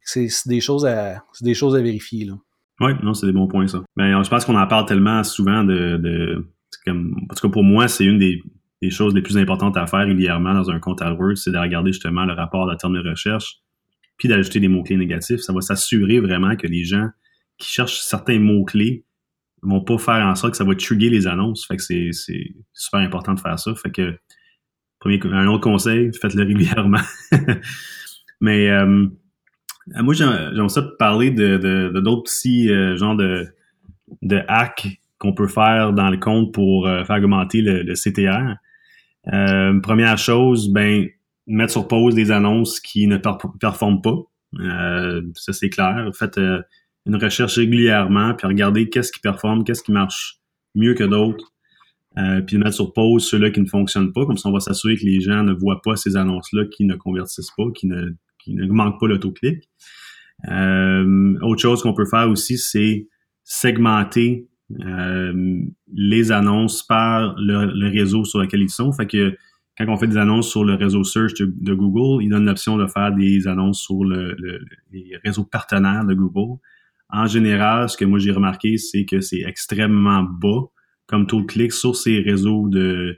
C'est 0.01 0.29
des 0.47 0.61
choses 0.61 0.85
à 0.85 1.23
des 1.41 1.53
choses 1.53 1.75
à 1.75 1.81
vérifier. 1.81 2.25
Là. 2.25 2.33
Oui, 2.79 2.91
non, 3.03 3.13
c'est 3.13 3.27
des 3.27 3.33
bons 3.33 3.47
points, 3.47 3.67
ça. 3.67 3.83
Ben, 3.95 4.23
je 4.23 4.29
pense 4.29 4.45
qu'on 4.45 4.57
en 4.57 4.67
parle 4.67 4.85
tellement 4.85 5.23
souvent 5.23 5.63
de. 5.63 5.97
de 5.97 6.47
en 6.87 7.33
tout 7.35 7.47
cas, 7.47 7.51
pour 7.51 7.63
moi, 7.63 7.87
c'est 7.87 8.05
une 8.05 8.17
des, 8.17 8.41
choses 8.89 9.13
les 9.13 9.21
plus 9.21 9.37
importantes 9.37 9.77
à 9.77 9.85
faire 9.85 10.07
régulièrement 10.07 10.53
dans 10.53 10.71
un 10.71 10.79
compte 10.79 11.01
AdWords, 11.01 11.35
c'est 11.35 11.51
de 11.51 11.57
regarder 11.57 11.91
justement 11.91 12.25
le 12.25 12.33
rapport 12.33 12.67
de 12.67 12.75
terme 12.75 12.93
de 12.93 13.07
recherche, 13.07 13.61
puis 14.17 14.27
d'ajouter 14.27 14.59
des 14.59 14.69
mots-clés 14.69 14.97
négatifs. 14.97 15.41
Ça 15.41 15.53
va 15.53 15.61
s'assurer 15.61 16.19
vraiment 16.19 16.55
que 16.55 16.65
les 16.65 16.83
gens 16.83 17.09
qui 17.57 17.69
cherchent 17.69 17.99
certains 17.99 18.39
mots-clés 18.39 19.05
vont 19.61 19.81
pas 19.81 19.97
faire 19.97 20.25
en 20.25 20.35
sorte 20.35 20.51
que 20.51 20.57
ça 20.57 20.63
va 20.63 20.75
trigger 20.75 21.09
les 21.09 21.27
annonces. 21.27 21.65
Fait 21.65 21.77
que 21.77 21.83
c'est 21.83 22.11
super 22.73 22.99
important 22.99 23.33
de 23.33 23.39
faire 23.39 23.59
ça. 23.59 23.73
Fait 23.75 23.91
que 23.91 24.17
premier, 24.99 25.19
un 25.31 25.47
autre 25.47 25.63
conseil, 25.63 26.11
faites-le 26.19 26.43
régulièrement. 26.43 27.01
Mais 28.41 28.69
euh, 28.69 29.07
moi, 29.97 30.13
j'aimerais 30.13 30.69
ça 30.69 30.83
parler 30.97 31.31
de, 31.31 31.57
de, 31.57 31.99
d'autres 31.99 32.23
petits 32.23 32.69
euh, 32.69 32.95
genres 32.95 33.15
de, 33.15 33.47
de 34.21 34.41
hacks 34.47 34.99
qu'on 35.19 35.33
peut 35.33 35.47
faire 35.47 35.93
dans 35.93 36.09
le 36.09 36.17
compte 36.17 36.53
pour 36.53 36.87
euh, 36.87 37.03
faire 37.03 37.17
augmenter 37.17 37.61
le, 37.61 37.93
CTR. 37.93 38.55
Euh, 39.33 39.79
première 39.81 40.17
chose, 40.17 40.69
ben 40.69 41.07
mettre 41.45 41.73
sur 41.73 41.87
pause 41.87 42.15
des 42.15 42.31
annonces 42.31 42.79
qui 42.79 43.07
ne 43.07 43.17
performent 43.17 44.01
pas. 44.01 44.15
Euh, 44.59 45.21
ça, 45.35 45.51
c'est 45.51 45.69
clair. 45.69 46.09
Faites 46.13 46.39
une 47.05 47.15
recherche 47.15 47.57
régulièrement, 47.57 48.33
puis 48.33 48.47
regardez 48.47 48.89
qu'est-ce 48.89 49.11
qui 49.11 49.19
performe, 49.19 49.63
qu'est-ce 49.63 49.83
qui 49.83 49.91
marche 49.91 50.39
mieux 50.75 50.93
que 50.93 51.03
d'autres. 51.03 51.53
Euh, 52.17 52.41
puis 52.41 52.57
mettre 52.57 52.73
sur 52.73 52.91
pause 52.91 53.27
ceux-là 53.29 53.51
qui 53.51 53.61
ne 53.61 53.67
fonctionnent 53.67 54.11
pas. 54.11 54.25
Comme 54.25 54.37
ça, 54.37 54.49
on 54.49 54.51
va 54.51 54.59
s'assurer 54.59 54.97
que 54.97 55.05
les 55.05 55.21
gens 55.21 55.43
ne 55.43 55.53
voient 55.53 55.81
pas 55.81 55.95
ces 55.95 56.17
annonces-là 56.17 56.65
qui 56.65 56.85
ne 56.85 56.95
convertissent 56.95 57.51
pas, 57.55 57.65
qui 57.75 57.87
ne, 57.87 58.13
qui 58.39 58.55
ne 58.55 58.65
manquent 58.67 58.99
pas 58.99 59.07
l'autoclic. 59.07 59.69
Euh, 60.49 61.37
autre 61.41 61.61
chose 61.61 61.83
qu'on 61.83 61.93
peut 61.93 62.05
faire 62.05 62.29
aussi, 62.29 62.57
c'est 62.57 63.07
segmenter 63.43 64.47
euh, 64.85 65.61
les 65.93 66.31
annonces 66.31 66.83
par 66.83 67.35
le, 67.37 67.89
réseau 67.89 68.23
sur 68.25 68.39
lequel 68.39 68.61
ils 68.61 68.69
sont. 68.69 68.91
Fait 68.91 69.07
que 69.07 69.35
quand 69.77 69.87
on 69.87 69.97
fait 69.97 70.07
des 70.07 70.17
annonces 70.17 70.49
sur 70.49 70.63
le 70.63 70.75
réseau 70.75 71.03
search 71.03 71.33
de, 71.35 71.73
Google, 71.73 72.23
il 72.23 72.29
donne 72.29 72.45
l'option 72.45 72.77
de 72.77 72.87
faire 72.87 73.13
des 73.13 73.47
annonces 73.47 73.81
sur 73.81 74.03
le, 74.03 74.35
les 74.91 75.17
réseaux 75.23 75.45
partenaires 75.45 76.05
de 76.05 76.13
Google. 76.13 76.59
En 77.09 77.25
général, 77.25 77.89
ce 77.89 77.97
que 77.97 78.05
moi 78.05 78.19
j'ai 78.19 78.31
remarqué, 78.31 78.77
c'est 78.77 79.05
que 79.05 79.19
c'est 79.21 79.41
extrêmement 79.41 80.23
bas 80.23 80.65
comme 81.07 81.25
taux 81.25 81.41
de 81.41 81.45
clic 81.47 81.73
sur 81.73 81.95
ces 81.95 82.19
réseaux 82.19 82.69
de, 82.69 83.17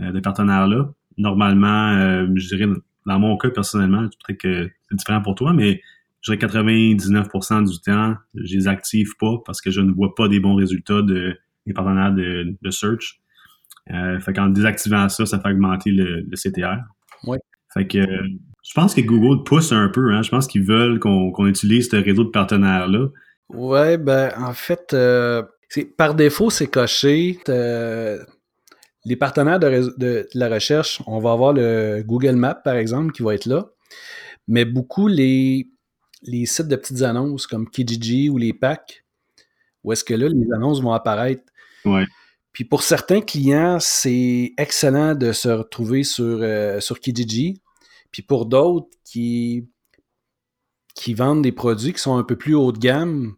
euh, 0.00 0.12
de 0.12 0.20
partenaires-là. 0.20 0.92
Normalement, 1.18 1.92
euh, 1.92 2.26
je 2.34 2.48
dirais, 2.56 2.70
dans 3.06 3.18
mon 3.18 3.36
cas 3.36 3.50
personnellement, 3.50 4.08
peut-être 4.26 4.40
que 4.40 4.70
c'est 4.88 4.96
différent 4.96 5.22
pour 5.22 5.36
toi, 5.36 5.52
mais 5.52 5.80
je 6.20 6.32
dirais 6.32 6.44
99% 6.44 7.62
du 7.70 7.80
temps, 7.80 8.16
je 8.34 8.56
les 8.56 8.66
active 8.66 9.12
pas 9.20 9.36
parce 9.46 9.60
que 9.60 9.70
je 9.70 9.80
ne 9.80 9.92
vois 9.92 10.14
pas 10.16 10.26
des 10.26 10.40
bons 10.40 10.56
résultats 10.56 11.02
de, 11.02 11.38
des 11.66 11.72
partenaires 11.72 12.12
de, 12.12 12.56
de 12.60 12.70
search. 12.70 13.20
Euh, 13.92 14.18
fait 14.18 14.32
qu'en 14.32 14.48
désactivant 14.48 15.08
ça, 15.08 15.24
ça 15.26 15.38
fait 15.38 15.50
augmenter 15.50 15.92
le, 15.92 16.26
le 16.28 16.36
CTR. 16.36 16.82
Oui. 17.24 17.38
Fait 17.72 17.86
que 17.86 18.04
je 18.68 18.74
pense 18.74 18.94
que 18.94 19.00
Google 19.00 19.44
pousse 19.44 19.72
un 19.72 19.88
peu, 19.88 20.12
hein. 20.12 20.22
Je 20.22 20.30
pense 20.30 20.46
qu'ils 20.46 20.64
veulent 20.64 20.98
qu'on 20.98 21.46
utilise 21.46 21.88
ce 21.88 21.96
réseau 21.96 22.24
de 22.24 22.30
partenaires-là. 22.30 23.08
Ouais, 23.48 23.96
ben 23.96 24.32
en 24.36 24.52
fait, 24.52 24.92
euh, 24.92 25.42
par 25.96 26.14
défaut, 26.14 26.50
c'est 26.50 26.66
coché. 26.66 27.38
Euh, 27.48 28.22
les 29.04 29.16
partenaires 29.16 29.58
de, 29.58 29.94
de, 29.96 30.28
la 30.34 30.48
recherche, 30.48 31.00
on 31.06 31.18
va 31.18 31.32
avoir 31.32 31.52
le 31.52 32.02
Google 32.04 32.36
Maps, 32.36 32.54
par 32.54 32.76
exemple, 32.76 33.12
qui 33.12 33.22
va 33.22 33.34
être 33.34 33.46
là. 33.46 33.70
Mais 34.48 34.64
beaucoup 34.64 35.08
les, 35.08 35.70
les 36.22 36.46
sites 36.46 36.68
de 36.68 36.76
petites 36.76 37.02
annonces 37.02 37.46
comme 37.46 37.68
Kijiji 37.68 38.28
ou 38.28 38.38
les 38.38 38.52
packs, 38.52 39.04
où 39.84 39.92
est-ce 39.92 40.04
que 40.04 40.14
là, 40.14 40.28
les 40.28 40.52
annonces 40.52 40.82
vont 40.82 40.92
apparaître. 40.92 41.42
Ouais. 41.84 42.04
Puis 42.52 42.64
pour 42.64 42.82
certains 42.82 43.20
clients, 43.20 43.78
c'est 43.80 44.52
excellent 44.58 45.14
de 45.14 45.32
se 45.32 45.48
retrouver 45.48 46.02
sur, 46.02 46.40
euh, 46.42 46.80
sur 46.80 47.00
Kijiji. 47.00 47.62
Puis 48.10 48.22
pour 48.22 48.46
d'autres 48.46 48.88
qui, 49.04 49.68
qui 50.94 51.14
vendent 51.14 51.42
des 51.42 51.52
produits 51.52 51.92
qui 51.92 52.00
sont 52.00 52.16
un 52.16 52.24
peu 52.24 52.36
plus 52.36 52.54
haut 52.54 52.72
de 52.72 52.78
gamme, 52.78 53.36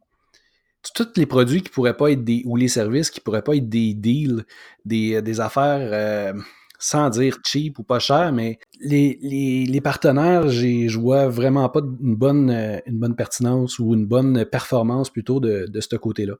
tous 0.94 1.08
les 1.16 1.26
produits 1.26 1.62
qui 1.62 1.70
pourraient 1.70 1.96
pas 1.96 2.10
être 2.10 2.24
des, 2.24 2.42
ou 2.46 2.56
les 2.56 2.68
services 2.68 3.10
qui 3.10 3.20
pourraient 3.20 3.42
pas 3.42 3.56
être 3.56 3.68
des 3.68 3.94
deals, 3.94 4.44
des, 4.84 5.20
des 5.22 5.40
affaires 5.40 5.90
euh, 5.92 6.32
sans 6.78 7.10
dire 7.10 7.38
cheap 7.44 7.78
ou 7.78 7.82
pas 7.82 7.98
cher, 7.98 8.32
mais 8.32 8.58
les, 8.80 9.18
les, 9.20 9.80
partenaires, 9.82 10.48
je 10.48 10.98
vois 10.98 11.28
vraiment 11.28 11.68
pas 11.68 11.80
une 11.80 12.16
bonne, 12.16 12.50
euh, 12.50 12.78
une 12.86 12.98
bonne 12.98 13.14
pertinence 13.14 13.78
ou 13.78 13.94
une 13.94 14.06
bonne 14.06 14.46
performance 14.46 15.10
plutôt 15.10 15.40
de, 15.40 15.66
de 15.68 15.80
ce 15.80 15.96
côté-là. 15.96 16.34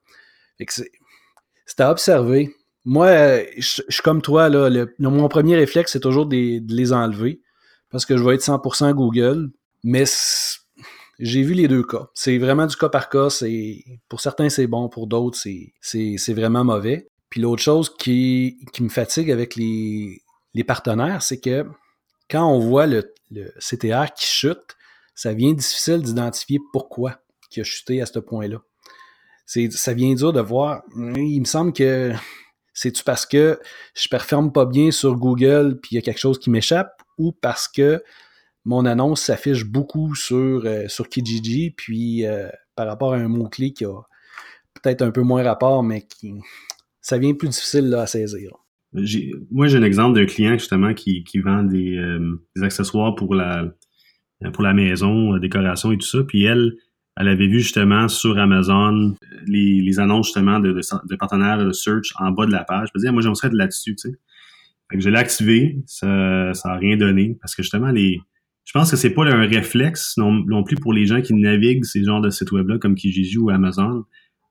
C'est 0.69 1.81
à 1.81 1.91
observer. 1.91 2.55
Moi, 2.87 3.11
je, 3.59 3.83
suis 3.89 4.03
comme 4.03 4.23
toi, 4.23 4.49
là, 4.49 4.87
mon 4.99 5.29
premier 5.29 5.57
réflexe, 5.57 5.93
c'est 5.93 6.01
toujours 6.01 6.27
de, 6.27 6.59
de 6.59 6.75
les 6.75 6.93
enlever 6.95 7.43
parce 7.91 8.07
que 8.07 8.17
je 8.17 8.25
vais 8.25 8.37
être 8.37 8.43
100% 8.43 8.95
Google, 8.95 9.51
mais 9.85 10.05
j'ai 11.21 11.43
vu 11.43 11.55
les 11.55 11.69
deux 11.69 11.83
cas. 11.83 12.09
C'est 12.15 12.39
vraiment 12.39 12.67
du 12.67 12.77
cas 12.77 12.89
par 12.89 13.09
cas. 13.09 13.31
C'est 13.31 13.85
pour 14.09 14.21
certains 14.21 14.49
c'est 14.49 14.67
bon, 14.67 14.89
pour 14.89 15.07
d'autres 15.07 15.39
c'est 15.81 16.35
vraiment 16.35 16.65
mauvais. 16.65 17.09
Puis 17.29 17.41
l'autre 17.41 17.63
chose 17.63 17.95
qui, 17.97 18.59
qui 18.73 18.83
me 18.83 18.89
fatigue 18.89 19.31
avec 19.31 19.55
les, 19.55 20.23
les 20.55 20.65
partenaires, 20.65 21.23
c'est 21.23 21.41
que 21.41 21.65
quand 22.29 22.45
on 22.45 22.59
voit 22.59 22.87
le, 22.87 23.13
le 23.31 23.53
CTR 23.61 24.13
qui 24.17 24.27
chute, 24.27 24.77
ça 25.15 25.33
vient 25.33 25.53
difficile 25.53 26.03
d'identifier 26.03 26.59
pourquoi 26.73 27.21
qui 27.51 27.61
a 27.61 27.65
chuté 27.65 28.01
à 28.01 28.07
ce 28.07 28.19
point-là. 28.19 28.59
Ça 29.47 29.93
vient 29.95 30.15
dur 30.15 30.33
de 30.33 30.41
voir. 30.41 30.83
Il 30.97 31.41
me 31.41 31.45
semble 31.45 31.73
que 31.73 32.13
c'est-tu 32.73 33.03
parce 33.03 33.27
que 33.27 33.61
je 33.95 34.09
performe 34.09 34.53
pas 34.53 34.65
bien 34.65 34.91
sur 34.91 35.17
Google 35.17 35.79
puis 35.83 35.91
il 35.93 35.95
y 35.97 35.99
a 35.99 36.03
quelque 36.03 36.21
chose 36.21 36.39
qui 36.39 36.51
m'échappe 36.51 36.93
ou 37.19 37.33
parce 37.33 37.67
que 37.69 38.03
mon 38.65 38.85
annonce 38.85 39.23
s'affiche 39.23 39.65
beaucoup 39.65 40.15
sur, 40.15 40.63
euh, 40.65 40.87
Kijiji, 41.11 41.71
puis 41.71 42.27
euh, 42.27 42.49
par 42.77 42.87
rapport 42.87 43.15
à 43.15 43.17
un 43.17 43.29
mot-clé 43.29 43.73
qui 43.73 43.85
a 43.85 44.01
peut-être 44.75 45.03
un 45.03 45.11
peu 45.11 45.23
moins 45.23 45.43
rapport, 45.43 45.83
mais 45.83 46.03
qui 46.03 46.35
ça 47.01 47.19
vient 47.19 47.35
plus 47.35 47.49
difficile 47.49 47.89
là, 47.89 48.03
à 48.03 48.07
saisir. 48.07 48.53
Moi, 49.51 49.69
j'ai 49.69 49.79
un 49.79 49.83
exemple 49.83 50.19
d'un 50.19 50.27
client 50.27 50.53
justement 50.55 50.95
qui, 50.95 51.25
vend 51.43 51.63
des, 51.63 51.97
euh, 51.97 52.41
des, 52.57 52.63
accessoires 52.63 53.15
pour 53.15 53.35
la 53.35 53.73
maison, 54.75 55.37
décoration 55.39 55.93
et 55.93 55.99
tout 55.99 56.07
ça. 56.07 56.23
Puis 56.25 56.45
elle, 56.45 56.75
elle 57.17 57.29
avait 57.29 57.47
vu 57.47 57.61
justement 57.61 58.09
sur 58.09 58.39
Amazon 58.39 59.15
les, 59.47 60.01
annonces 60.01 60.27
justement 60.27 60.59
de, 60.59 60.81
partenaires 61.17 61.65
de 61.65 61.73
search 61.73 62.13
en 62.19 62.33
bas 62.33 62.47
de 62.47 62.53
la 62.53 62.65
page. 62.65 62.89
Je 62.89 62.99
me 62.99 63.01
disais, 63.01 63.13
moi, 63.13 63.23
j'aimerais 63.23 63.47
être 63.47 63.55
là-dessus, 63.55 63.95
tu 63.97 64.11
sais. 64.11 64.19
Je 64.93 65.09
l'ai 65.09 65.19
activé, 65.19 65.79
ça, 65.87 66.53
ça 66.53 66.71
a 66.71 66.77
rien 66.77 66.97
donné 66.97 67.39
parce 67.41 67.55
que 67.55 67.63
justement 67.63 67.93
les 67.93 68.21
je 68.65 68.73
pense 68.73 68.91
que 68.91 68.97
c'est 68.97 69.11
pas 69.11 69.25
un 69.25 69.47
réflexe 69.47 70.17
non, 70.17 70.63
plus 70.63 70.77
pour 70.77 70.93
les 70.93 71.07
gens 71.07 71.21
qui 71.21 71.35
naviguent 71.35 71.85
ces 71.85 72.05
genres 72.05 72.21
de 72.21 72.31
sites 72.31 72.53
web-là 72.53 72.79
comme 72.79 72.95
Kijiji 72.95 73.39
ou 73.39 73.51
Amazon, 73.51 74.05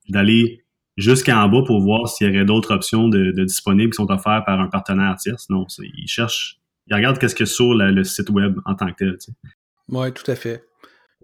d'aller 0.10 0.64
jusqu'en 0.98 1.48
bas 1.48 1.64
pour 1.66 1.82
voir 1.82 2.08
s'il 2.10 2.28
y 2.28 2.30
aurait 2.30 2.46
d'autres 2.46 2.74
options 2.74 3.08
de, 3.08 3.32
disponibles 3.44 3.92
qui 3.92 3.98
sont 3.98 4.12
offertes 4.12 4.46
par 4.46 4.60
un 4.60 4.68
partenaire 4.68 5.16
tierce. 5.16 5.50
Non, 5.50 5.66
ils 5.80 6.08
cherchent, 6.08 6.60
ils 6.88 6.96
regardent 6.96 7.18
qu'est-ce 7.18 7.42
a 7.42 7.46
sur 7.46 7.74
le 7.74 8.04
site 8.04 8.30
web 8.30 8.60
en 8.66 8.76
tant 8.76 8.88
que 8.92 8.96
tel. 8.98 9.18
Oui, 9.90 10.12
tout 10.12 10.30
à 10.30 10.36
fait. 10.36 10.64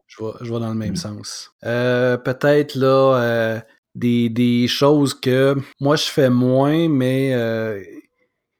Je 0.07 0.17
vois, 0.17 0.37
je 0.41 0.47
vois 0.47 0.59
dans 0.59 0.69
le 0.69 0.75
même 0.75 0.95
sens. 0.95 1.51
Euh, 1.63 2.17
peut-être 2.17 2.75
là 2.75 3.17
euh, 3.19 3.59
des, 3.95 4.67
choses 4.67 5.13
que 5.13 5.55
moi 5.79 5.95
je 5.95 6.05
fais 6.05 6.29
moins, 6.29 6.87
mais 6.87 7.33
euh, 7.33 7.81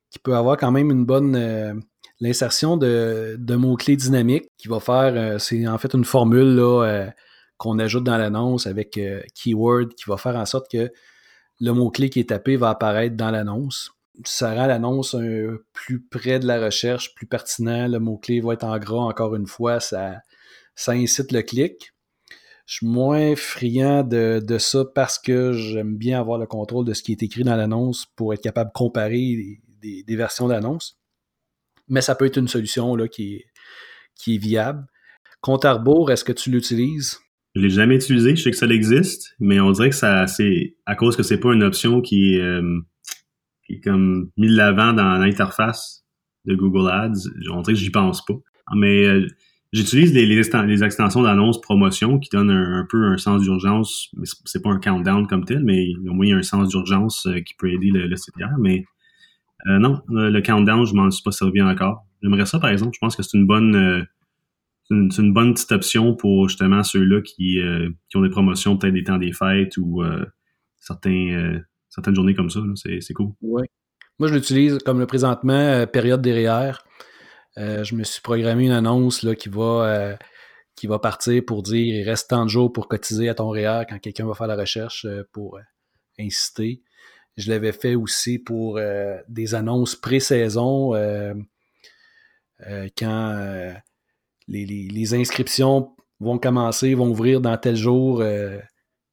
qui 0.09 0.19
peut 0.19 0.35
avoir 0.35 0.57
quand 0.57 0.71
même 0.71 0.91
une 0.91 1.05
bonne 1.05 1.81
l'insertion 2.25 2.75
de, 2.75 3.55
mots-clés 3.55 3.95
dynamiques 3.95 4.49
qui 4.57 4.67
va 4.67 4.79
faire, 4.79 5.13
euh, 5.15 5.37
c'est 5.37 5.67
en 5.67 5.77
fait 5.77 5.93
une 5.93 6.05
formule 6.05 6.55
là, 6.55 6.83
euh, 6.83 7.09
qu'on 7.57 7.77
ajoute 7.77 8.03
dans 8.03 8.17
l'annonce 8.17 8.67
avec 8.67 8.97
euh, 8.97 9.21
keyword 9.35 9.93
qui 9.93 10.05
va 10.07 10.17
faire 10.17 10.35
en 10.35 10.45
sorte 10.45 10.69
que 10.69 10.91
le 11.61 11.71
mot-clé 11.71 12.09
qui 12.09 12.19
est 12.19 12.29
tapé 12.29 12.57
va 12.57 12.69
apparaître 12.69 13.15
dans 13.15 13.31
l'annonce. 13.31 13.91
Ça 14.25 14.53
rend 14.53 14.65
l'annonce 14.65 15.15
plus 15.73 16.01
près 16.01 16.39
de 16.39 16.47
la 16.47 16.59
recherche, 16.59 17.13
plus 17.15 17.27
pertinent. 17.27 17.87
Le 17.87 17.99
mot-clé 17.99 18.41
va 18.41 18.53
être 18.53 18.63
en 18.63 18.77
gras 18.77 19.03
encore 19.03 19.35
une 19.35 19.47
fois. 19.47 19.79
Ça, 19.79 20.15
ça 20.73 20.93
incite 20.93 21.31
le 21.31 21.41
clic. 21.41 21.93
Je 22.65 22.75
suis 22.75 22.87
moins 22.87 23.35
friand 23.35 24.03
de, 24.03 24.57
ça 24.57 24.83
parce 24.95 25.19
que 25.19 25.53
j'aime 25.53 25.95
bien 25.97 26.19
avoir 26.19 26.39
le 26.39 26.47
contrôle 26.47 26.85
de 26.85 26.93
ce 26.93 27.03
qui 27.03 27.11
est 27.11 27.23
écrit 27.23 27.43
dans 27.43 27.55
l'annonce 27.55 28.05
pour 28.15 28.33
être 28.33 28.41
capable 28.41 28.71
de 28.71 28.73
comparer 28.73 29.59
des 29.81 30.15
versions 30.15 30.47
d'annonce 30.47 30.97
mais 31.87 32.01
ça 32.01 32.15
peut 32.15 32.25
être 32.25 32.37
une 32.37 32.47
solution 32.47 32.95
là, 32.95 33.07
qui, 33.07 33.43
est, 34.27 34.37
viable. 34.37 34.85
Compte 35.41 35.65
à 35.65 35.73
rebours, 35.73 36.11
est-ce 36.11 36.23
que 36.23 36.31
tu 36.31 36.49
l'utilises? 36.49 37.19
Je 37.55 37.61
l'ai 37.61 37.69
jamais 37.69 37.95
utilisé, 37.95 38.35
je 38.35 38.41
sais 38.41 38.51
que 38.51 38.57
ça 38.57 38.67
existe, 38.67 39.35
mais 39.39 39.59
on 39.59 39.71
dirait 39.71 39.89
que 39.89 39.95
ça 39.95 40.27
c'est 40.27 40.75
à 40.85 40.95
cause 40.95 41.15
que 41.15 41.23
c'est 41.23 41.39
pas 41.39 41.53
une 41.53 41.63
option 41.63 42.01
qui 42.01 42.35
est, 42.35 42.41
euh, 42.41 42.81
comme 43.83 44.29
mis 44.35 44.47
de 44.47 44.57
l'avant 44.57 44.93
dans 44.93 45.17
l'interface 45.17 46.03
de 46.45 46.55
Google 46.55 46.89
Ads. 46.89 47.29
On 47.51 47.61
dirait 47.61 47.73
que 47.73 47.79
j'y 47.79 47.91
pense 47.91 48.25
pas. 48.25 48.35
Mais 48.75 49.05
euh, 49.05 49.27
j'utilise 49.73 50.13
les, 50.13 50.83
extensions 50.83 51.21
d'annonces 51.21 51.61
promotion 51.61 52.19
qui 52.19 52.29
donnent 52.29 52.51
un, 52.51 52.85
peu 52.89 53.05
un 53.05 53.17
sens 53.17 53.41
d'urgence. 53.41 54.09
Mais 54.17 54.25
c'est 54.45 54.61
pas 54.61 54.71
un 54.71 54.79
countdown 54.79 55.27
comme 55.27 55.45
tel, 55.45 55.63
mais 55.63 55.93
au 56.09 56.13
moins 56.13 56.25
il 56.25 56.29
y 56.29 56.33
a 56.33 56.37
un 56.37 56.43
sens 56.43 56.69
d'urgence 56.69 57.27
euh, 57.27 57.39
qui 57.41 57.53
peut 57.55 57.71
aider 57.71 57.89
le, 57.89 58.07
le. 58.07 58.15
Mais 58.59 58.85
euh, 59.67 59.79
non, 59.79 60.01
euh, 60.11 60.29
le 60.29 60.41
countdown, 60.41 60.85
je 60.85 60.93
m'en 60.93 61.09
suis 61.09 61.23
pas 61.23 61.31
servi 61.31 61.61
encore. 61.61 62.05
J'aimerais 62.21 62.45
ça, 62.45 62.59
par 62.59 62.69
exemple. 62.69 62.91
Je 62.93 62.99
pense 62.99 63.15
que 63.15 63.23
c'est 63.23 63.37
une 63.37 63.47
bonne 63.47 63.75
euh, 63.75 64.03
une, 64.91 65.33
bonne 65.33 65.53
petite 65.53 65.71
option 65.71 66.15
pour 66.15 66.47
justement 66.47 66.83
ceux-là 66.83 67.21
qui, 67.21 67.59
qui 68.07 68.17
ont 68.17 68.21
des 68.21 68.29
promotions, 68.29 68.77
peut-être 68.77 68.93
des 68.93 69.03
temps 69.03 69.17
des 69.17 69.31
fêtes 69.31 69.77
ou 69.77 70.03
certains, 70.79 71.59
certaines 71.89 72.13
journées 72.13 72.35
comme 72.35 72.51
ça. 72.51 72.59
C'est 72.75 73.13
cool. 73.15 73.31
Oui. 73.41 73.63
Moi, 74.19 74.29
je 74.29 74.35
l'utilise 74.35 74.77
comme 74.85 74.99
le 74.99 75.07
présentement, 75.07 75.87
période 75.87 76.21
derrière. 76.21 76.85
je 77.57 77.95
me 77.95 78.03
suis 78.03 78.21
programmé 78.21 78.67
une 78.67 78.73
annonce 78.73 79.23
là, 79.23 79.33
qui 79.33 79.49
va 79.49 80.19
qui 80.75 80.85
va 80.85 80.99
partir 80.99 81.41
pour 81.43 81.63
dire 81.63 81.83
il 81.83 82.03
reste 82.03 82.29
tant 82.29 82.45
de 82.45 82.49
jours 82.51 82.71
pour 82.71 82.87
cotiser 82.87 83.27
à 83.27 83.33
ton 83.33 83.49
REER 83.49 83.85
quand 83.89 83.97
quelqu'un 83.97 84.27
va 84.27 84.35
faire 84.35 84.45
la 84.45 84.55
recherche 84.55 85.07
pour 85.33 85.57
inciter. 86.19 86.83
Je 87.37 87.51
l'avais 87.51 87.73
fait 87.73 87.95
aussi 87.95 88.39
pour 88.39 88.79
des 89.27 89.55
annonces 89.55 89.95
pré-saison 89.95 90.93
quand 92.97 93.73
les, 94.47 95.13
inscriptions 95.13 95.95
vont 96.19 96.37
commencer, 96.37 96.93
vont 96.93 97.09
ouvrir 97.09 97.41
dans 97.41 97.57
tel 97.57 97.75
jour, 97.75 98.21
euh, 98.21 98.57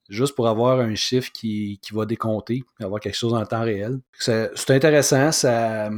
juste 0.09 0.35
pour 0.35 0.47
avoir 0.47 0.79
un 0.79 0.95
chiffre 0.95 1.31
qui, 1.31 1.79
va 1.91 2.05
décompter, 2.05 2.63
avoir 2.79 2.99
quelque 2.99 3.17
chose 3.17 3.33
en 3.33 3.45
temps 3.45 3.63
réel. 3.63 3.99
C'est 4.19 4.69
intéressant, 4.69 5.31
ça, 5.31 5.89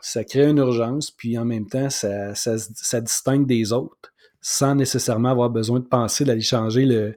ça 0.00 0.24
crée 0.24 0.48
une 0.48 0.58
urgence, 0.58 1.10
puis 1.10 1.38
en 1.38 1.44
même 1.44 1.66
temps, 1.66 1.90
ça, 1.90 2.34
ça, 2.34 3.00
distingue 3.00 3.46
des 3.46 3.72
autres, 3.72 4.12
sans 4.40 4.74
nécessairement 4.74 5.30
avoir 5.30 5.50
besoin 5.50 5.80
de 5.80 5.84
penser 5.84 6.24
d'aller 6.24 6.40
changer 6.40 7.14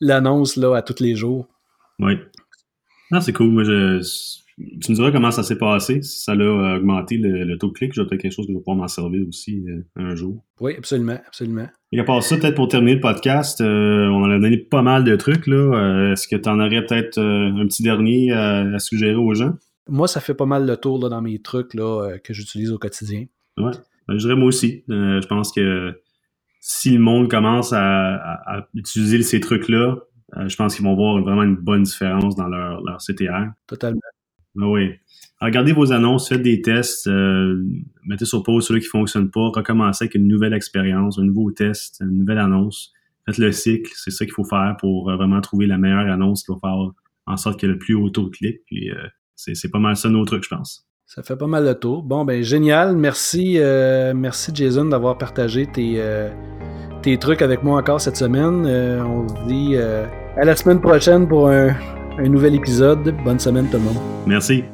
l'annonce 0.00 0.58
à 0.58 0.82
tous 0.82 1.02
les 1.02 1.16
jours. 1.16 1.46
Oui. 1.98 2.14
Non, 3.10 3.20
c'est 3.20 3.32
cool. 3.32 3.50
Moi, 3.50 3.64
je, 3.64 4.00
tu 4.56 4.90
me 4.90 4.94
diras 4.94 5.12
comment 5.12 5.30
ça 5.30 5.42
s'est 5.42 5.58
passé, 5.58 6.02
si 6.02 6.20
ça 6.20 6.32
a 6.32 6.76
augmenté 6.76 7.18
le, 7.18 7.56
taux 7.58 7.68
de 7.68 7.72
clic. 7.72 7.92
J'ai 7.92 8.04
peut-être 8.04 8.22
quelque 8.22 8.32
chose 8.32 8.46
que 8.46 8.52
je 8.52 8.56
vais 8.56 8.62
pouvoir 8.62 8.76
m'en 8.78 8.88
servir 8.88 9.26
aussi 9.28 9.64
euh, 9.68 9.82
un 9.96 10.14
jour. 10.14 10.42
Oui, 10.60 10.74
absolument, 10.76 11.18
absolument. 11.26 11.68
Et 11.92 12.00
à 12.00 12.04
part 12.04 12.22
ça, 12.22 12.36
peut-être 12.36 12.54
pour 12.54 12.68
terminer 12.68 12.94
le 12.94 13.00
podcast, 13.00 13.60
euh, 13.60 14.08
on 14.08 14.24
en 14.24 14.30
a 14.30 14.38
donné 14.38 14.56
pas 14.56 14.80
mal 14.80 15.04
de 15.04 15.14
trucs. 15.16 15.46
là. 15.46 15.56
Euh, 15.56 16.12
est-ce 16.12 16.26
que 16.26 16.36
tu 16.36 16.48
en 16.48 16.58
aurais 16.58 16.84
peut-être 16.86 17.18
un 17.18 17.66
petit 17.66 17.82
dernier 17.82 18.32
à, 18.32 18.78
suggérer 18.78 19.14
aux 19.14 19.34
gens? 19.34 19.52
Moi, 19.88 20.08
ça 20.08 20.20
fait 20.20 20.34
pas 20.34 20.46
mal 20.46 20.66
le 20.66 20.76
tour 20.76 20.98
dans 20.98 21.20
mes 21.20 21.40
trucs 21.40 21.74
là, 21.74 22.16
que 22.24 22.32
j'utilise 22.32 22.72
au 22.72 22.78
quotidien. 22.78 23.26
Oui, 23.58 23.72
ben, 24.08 24.14
je 24.14 24.26
dirais 24.26 24.36
moi 24.36 24.48
aussi. 24.48 24.84
je 24.88 25.26
pense 25.26 25.52
que 25.52 25.92
si 26.60 26.90
le 26.90 26.98
monde 26.98 27.30
commence 27.30 27.72
à 27.74 28.68
utiliser 28.74 29.22
ces 29.22 29.38
trucs-là, 29.40 29.96
je 30.34 30.56
pense 30.56 30.74
qu'ils 30.74 30.84
vont 30.84 30.94
voir 30.94 31.22
vraiment 31.22 31.42
une 31.42 31.56
bonne 31.56 31.84
différence 31.84 32.34
dans 32.36 32.48
leur, 32.48 32.82
leur 32.82 32.98
CTR. 32.98 33.52
Totalement. 33.66 34.00
Ah 34.60 34.68
oui. 34.68 34.94
Regardez 35.40 35.72
vos 35.72 35.92
annonces, 35.92 36.28
faites 36.28 36.42
des 36.42 36.62
tests, 36.62 37.06
euh, 37.08 37.62
mettez 38.06 38.24
sur 38.24 38.42
pause 38.42 38.66
ceux 38.66 38.78
qui 38.78 38.86
ne 38.86 38.90
fonctionnent 38.90 39.30
pas, 39.30 39.50
recommencez 39.54 40.04
avec 40.04 40.14
une 40.14 40.26
nouvelle 40.26 40.54
expérience, 40.54 41.18
un 41.18 41.24
nouveau 41.24 41.50
test, 41.50 41.98
une 42.00 42.18
nouvelle 42.18 42.38
annonce. 42.38 42.92
Faites 43.26 43.38
le 43.38 43.52
cycle, 43.52 43.92
c'est 43.94 44.10
ça 44.10 44.24
qu'il 44.24 44.32
faut 44.32 44.44
faire 44.44 44.76
pour 44.80 45.10
euh, 45.10 45.16
vraiment 45.16 45.40
trouver 45.42 45.66
la 45.66 45.76
meilleure 45.76 46.10
annonce 46.10 46.42
qui 46.42 46.52
va 46.52 46.58
faire 46.58 46.90
en 47.26 47.36
sorte 47.36 47.60
qu'il 47.60 47.68
y 47.68 47.70
ait 47.70 47.74
le 47.74 47.78
plus 47.78 47.94
haut 47.94 48.08
taux 48.08 48.24
de 48.24 48.30
clic. 48.30 48.62
Puis 48.66 48.90
euh, 48.90 48.94
c'est 49.34 49.70
pas 49.70 49.78
mal 49.78 49.96
ça 49.96 50.08
nos 50.08 50.24
trucs, 50.24 50.44
je 50.44 50.48
pense. 50.48 50.86
Ça 51.04 51.22
fait 51.22 51.36
pas 51.36 51.46
mal 51.46 51.66
de 51.66 51.72
tour. 51.74 52.02
Bon, 52.02 52.24
ben 52.24 52.42
génial. 52.42 52.96
Merci, 52.96 53.58
merci 54.14 54.50
Jason 54.54 54.86
d'avoir 54.86 55.18
partagé 55.18 55.66
tes, 55.66 56.00
tes 57.06 57.16
trucs 57.18 57.40
avec 57.40 57.62
moi 57.62 57.78
encore 57.78 58.00
cette 58.00 58.16
semaine. 58.16 58.66
on 58.66 59.28
se 59.28 59.46
dit 59.46 59.76
à 59.76 60.44
la 60.44 60.56
semaine 60.56 60.80
prochaine 60.80 61.28
pour 61.28 61.48
un 61.48 61.74
nouvel 62.28 62.56
épisode. 62.56 63.14
Bonne 63.24 63.38
semaine 63.38 63.66
tout 63.66 63.78
le 63.78 63.84
monde. 63.84 63.98
Merci. 64.26 64.64